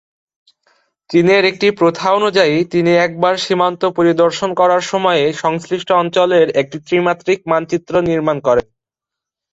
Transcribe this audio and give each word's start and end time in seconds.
চীনের 1.09 1.43
একটি 1.45 1.67
প্রথা 1.79 2.07
অনুযায়ী 2.11 2.55
তিনি 2.71 2.91
একবার 2.97 3.33
সীমান্ত 3.37 3.81
পরিদর্শন 3.97 4.49
করার 4.53 4.83
সময়ে 4.91 5.23
সংশ্লিষ্ট 5.35 5.89
অঞ্চলের 6.01 6.47
একটি 6.61 6.77
ত্রিমাত্রিক 6.87 7.39
মানচিত্র 7.47 7.93
নির্মাণ 8.09 8.37
করেন। 8.39 8.65